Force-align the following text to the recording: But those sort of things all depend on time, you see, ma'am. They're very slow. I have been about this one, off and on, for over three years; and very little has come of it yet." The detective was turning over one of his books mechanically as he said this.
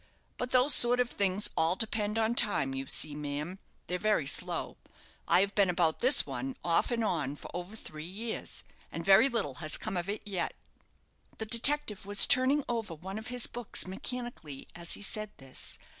But 0.39 0.49
those 0.49 0.73
sort 0.73 0.99
of 0.99 1.11
things 1.11 1.47
all 1.55 1.75
depend 1.75 2.17
on 2.17 2.33
time, 2.33 2.73
you 2.73 2.87
see, 2.87 3.13
ma'am. 3.13 3.59
They're 3.85 3.99
very 3.99 4.25
slow. 4.25 4.77
I 5.27 5.41
have 5.41 5.53
been 5.53 5.69
about 5.69 5.99
this 5.99 6.25
one, 6.25 6.57
off 6.63 6.89
and 6.89 7.03
on, 7.03 7.35
for 7.35 7.51
over 7.55 7.75
three 7.75 8.03
years; 8.03 8.63
and 8.91 9.05
very 9.05 9.29
little 9.29 9.53
has 9.61 9.77
come 9.77 9.95
of 9.97 10.09
it 10.09 10.23
yet." 10.25 10.55
The 11.37 11.45
detective 11.45 12.03
was 12.03 12.25
turning 12.25 12.63
over 12.67 12.95
one 12.95 13.19
of 13.19 13.27
his 13.27 13.45
books 13.45 13.85
mechanically 13.85 14.67
as 14.73 14.93
he 14.93 15.03
said 15.03 15.33
this. 15.37 15.77